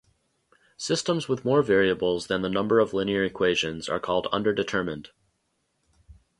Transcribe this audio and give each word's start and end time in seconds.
Systems 0.77 1.29
with 1.29 1.45
more 1.45 1.61
variables 1.61 2.25
than 2.25 2.41
the 2.41 2.49
number 2.49 2.79
of 2.79 2.91
linear 2.91 3.23
equations 3.23 3.87
are 3.87 3.99
called 3.99 4.25
underdetermined. 4.33 5.09